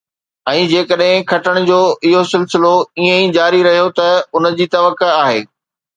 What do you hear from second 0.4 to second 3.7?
۽ جيڪڏهن کٽڻ جو اهو سلسلو ائين ئي جاري